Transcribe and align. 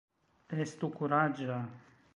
Estu 0.63 0.91
kuraĝa! 0.97 1.63